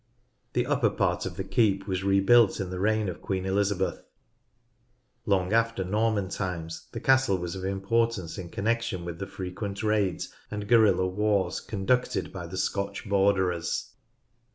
[0.53, 4.01] The upper part of the keep was rebuilt in the reign of Queen Elizabeth.
[5.27, 10.33] Long after Norman times the castle was of importance in connection with the frequent raids
[10.49, 13.91] and guerrilla wars conducted by the Scotch borderers.